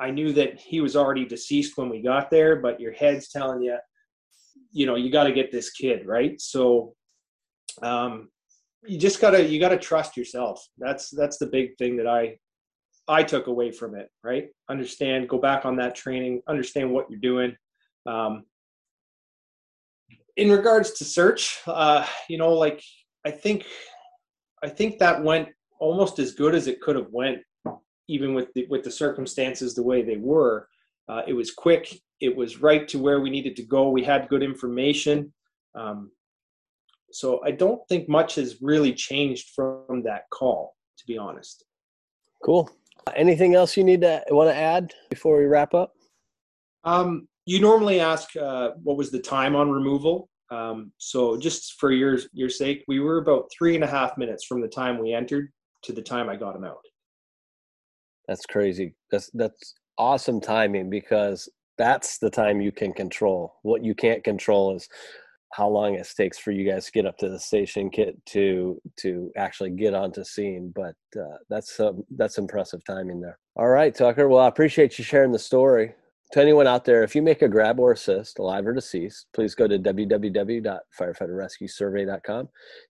i 0.00 0.10
knew 0.10 0.32
that 0.32 0.58
he 0.58 0.80
was 0.80 0.96
already 0.96 1.24
deceased 1.24 1.76
when 1.76 1.88
we 1.88 2.02
got 2.02 2.30
there 2.30 2.56
but 2.56 2.80
your 2.80 2.92
head's 2.92 3.28
telling 3.28 3.62
you 3.62 3.76
you 4.70 4.86
know 4.86 4.96
you 4.96 5.10
got 5.10 5.24
to 5.24 5.32
get 5.32 5.52
this 5.52 5.70
kid 5.70 6.06
right? 6.06 6.40
So 6.40 6.94
um 7.82 8.28
you 8.86 8.98
just 8.98 9.20
gotta 9.20 9.44
you 9.44 9.60
gotta 9.60 9.78
trust 9.78 10.16
yourself. 10.16 10.66
That's 10.78 11.10
that's 11.10 11.38
the 11.38 11.46
big 11.46 11.76
thing 11.78 11.96
that 11.96 12.06
i 12.06 12.36
i 13.08 13.22
took 13.22 13.46
away 13.46 13.70
from 13.70 13.94
it 13.94 14.08
right? 14.22 14.48
Understand 14.68 15.28
go 15.28 15.38
back 15.38 15.64
on 15.64 15.76
that 15.76 15.94
training 15.94 16.42
understand 16.48 16.90
what 16.90 17.10
you're 17.10 17.20
doing. 17.20 17.56
Um, 18.06 18.44
in 20.36 20.50
regards 20.50 20.92
to 20.92 21.04
search, 21.04 21.58
uh, 21.66 22.06
you 22.28 22.38
know, 22.38 22.52
like 22.52 22.82
I 23.24 23.30
think 23.30 23.66
I 24.62 24.68
think 24.68 24.98
that 24.98 25.22
went 25.22 25.48
almost 25.78 26.18
as 26.18 26.32
good 26.32 26.54
as 26.54 26.66
it 26.68 26.80
could 26.80 26.96
have 26.96 27.10
went, 27.10 27.38
even 28.08 28.34
with 28.34 28.52
the 28.54 28.66
with 28.70 28.84
the 28.84 28.90
circumstances 28.90 29.74
the 29.74 29.82
way 29.82 30.02
they 30.02 30.16
were. 30.16 30.68
Uh, 31.08 31.22
it 31.26 31.32
was 31.32 31.50
quick. 31.50 32.00
It 32.20 32.34
was 32.34 32.60
right 32.60 32.86
to 32.88 32.98
where 32.98 33.20
we 33.20 33.30
needed 33.30 33.56
to 33.56 33.64
go. 33.64 33.90
We 33.90 34.04
had 34.04 34.28
good 34.28 34.42
information. 34.42 35.32
Um, 35.74 36.12
so 37.10 37.42
I 37.44 37.50
don't 37.50 37.86
think 37.88 38.08
much 38.08 38.36
has 38.36 38.62
really 38.62 38.94
changed 38.94 39.50
from 39.54 40.02
that 40.04 40.30
call, 40.30 40.76
to 40.98 41.06
be 41.06 41.18
honest. 41.18 41.64
Cool. 42.44 42.70
Anything 43.14 43.54
else 43.54 43.76
you 43.76 43.84
need 43.84 44.00
to 44.02 44.22
want 44.30 44.48
to 44.48 44.56
add 44.56 44.94
before 45.10 45.36
we 45.36 45.44
wrap 45.44 45.74
up? 45.74 45.94
Um, 46.84 47.28
you 47.46 47.60
normally 47.60 48.00
ask 48.00 48.34
uh, 48.36 48.70
what 48.82 48.96
was 48.96 49.10
the 49.10 49.20
time 49.20 49.56
on 49.56 49.70
removal. 49.70 50.28
Um, 50.50 50.92
so 50.98 51.36
just 51.36 51.80
for 51.80 51.92
your 51.92 52.18
your 52.32 52.50
sake, 52.50 52.84
we 52.86 53.00
were 53.00 53.18
about 53.18 53.50
three 53.56 53.74
and 53.74 53.84
a 53.84 53.86
half 53.86 54.18
minutes 54.18 54.44
from 54.44 54.60
the 54.60 54.68
time 54.68 54.98
we 54.98 55.14
entered 55.14 55.50
to 55.84 55.92
the 55.92 56.02
time 56.02 56.28
I 56.28 56.36
got 56.36 56.54
him 56.54 56.64
out. 56.64 56.78
That's 58.28 58.46
crazy. 58.46 58.94
That's 59.10 59.30
that's 59.34 59.74
awesome 59.98 60.40
timing 60.40 60.90
because 60.90 61.48
that's 61.78 62.18
the 62.18 62.30
time 62.30 62.60
you 62.60 62.70
can 62.70 62.92
control. 62.92 63.54
What 63.62 63.82
you 63.82 63.94
can't 63.94 64.22
control 64.22 64.76
is 64.76 64.88
how 65.52 65.68
long 65.68 65.94
it 65.94 66.08
takes 66.16 66.38
for 66.38 66.50
you 66.50 66.70
guys 66.70 66.86
to 66.86 66.92
get 66.92 67.06
up 67.06 67.16
to 67.18 67.28
the 67.28 67.38
station 67.38 67.90
kit 67.90 68.16
to 68.26 68.80
to 68.96 69.30
actually 69.36 69.70
get 69.70 69.94
onto 69.94 70.24
scene 70.24 70.72
but 70.74 70.94
uh, 71.20 71.36
that's 71.48 71.78
um, 71.78 72.02
that's 72.16 72.38
impressive 72.38 72.80
timing 72.84 73.20
there 73.20 73.38
all 73.56 73.68
right 73.68 73.94
tucker 73.94 74.28
well 74.28 74.40
i 74.40 74.48
appreciate 74.48 74.98
you 74.98 75.04
sharing 75.04 75.32
the 75.32 75.38
story 75.38 75.94
to 76.32 76.40
anyone 76.40 76.66
out 76.66 76.84
there 76.84 77.02
if 77.02 77.14
you 77.14 77.22
make 77.22 77.42
a 77.42 77.48
grab 77.48 77.78
or 77.78 77.92
assist 77.92 78.38
alive 78.38 78.66
or 78.66 78.72
deceased 78.72 79.26
please 79.32 79.54
go 79.54 79.68
to 79.68 79.78
www.firefighterrescuesurvey.com 79.78 82.48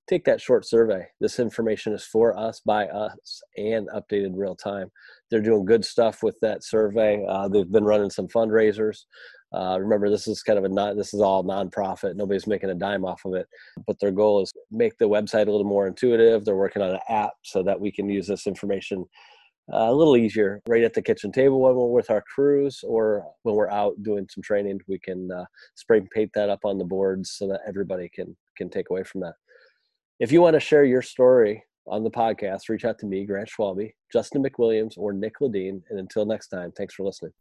take 0.09 0.25
that 0.25 0.41
short 0.41 0.67
survey. 0.67 1.07
This 1.21 1.39
information 1.39 1.93
is 1.93 2.05
for 2.05 2.37
us 2.37 2.61
by 2.61 2.87
us 2.89 3.43
and 3.57 3.89
updated 3.89 4.33
real 4.35 4.57
time. 4.57 4.91
They're 5.31 5.41
doing 5.41 5.65
good 5.65 5.85
stuff 5.85 6.23
with 6.23 6.39
that 6.41 6.65
survey. 6.65 7.25
Uh, 7.29 7.49
they've 7.49 7.71
been 7.71 7.85
running 7.85 8.11
some 8.11 8.29
fundraisers. 8.29 9.05
Uh, 9.55 9.77
remember, 9.79 10.09
this 10.09 10.27
is 10.27 10.43
kind 10.43 10.59
of 10.59 10.65
a 10.65 10.69
non, 10.69 10.97
this 10.97 11.13
is 11.13 11.21
all 11.21 11.45
nonprofit. 11.45 12.17
Nobody's 12.17 12.47
making 12.47 12.71
a 12.71 12.75
dime 12.75 13.05
off 13.05 13.25
of 13.25 13.35
it, 13.35 13.47
but 13.87 13.99
their 14.01 14.11
goal 14.11 14.43
is 14.43 14.53
make 14.71 14.97
the 14.99 15.09
website 15.09 15.47
a 15.47 15.51
little 15.51 15.65
more 15.65 15.87
intuitive. 15.87 16.45
They're 16.45 16.57
working 16.57 16.83
on 16.83 16.91
an 16.91 17.01
app 17.09 17.33
so 17.43 17.63
that 17.63 17.79
we 17.79 17.93
can 17.93 18.09
use 18.09 18.27
this 18.27 18.47
information 18.47 19.05
uh, 19.73 19.89
a 19.89 19.93
little 19.93 20.17
easier 20.17 20.61
right 20.69 20.85
at 20.85 20.95
the 20.95 21.03
kitchen 21.03 21.33
table 21.33 21.61
when 21.61 21.75
we're 21.75 21.87
with 21.87 22.11
our 22.11 22.23
crews 22.35 22.81
or 22.87 23.25
when 23.43 23.55
we're 23.55 23.71
out 23.71 23.95
doing 24.03 24.27
some 24.31 24.43
training. 24.43 24.81
We 24.89 24.99
can 24.99 25.31
uh, 25.31 25.45
spray 25.75 26.03
paint 26.15 26.31
that 26.35 26.51
up 26.51 26.61
on 26.65 26.79
the 26.79 26.85
boards 26.85 27.33
so 27.33 27.49
that 27.49 27.61
everybody 27.67 28.11
can 28.15 28.37
can 28.57 28.69
take 28.69 28.91
away 28.91 29.03
from 29.05 29.23
that. 29.23 29.35
If 30.21 30.31
you 30.31 30.43
want 30.43 30.55
to 30.55 30.61
share 30.61 30.85
your 30.85 31.03
story 31.03 31.65
on 31.87 32.05
the 32.05 32.11
podcast, 32.11 32.69
reach 32.69 32.85
out 32.85 32.99
to 33.01 33.07
me, 33.07 33.27
Grant 33.27 33.49
Schwalbe, 33.49 33.93
Justin 34.13 34.45
McWilliams, 34.45 34.95
or 34.97 35.13
Nick 35.13 35.35
ladine 35.41 35.83
And 35.91 35.99
until 35.99 36.25
next 36.25 36.49
time, 36.49 36.73
thanks 36.77 36.95
for 36.95 37.05
listening. 37.05 37.33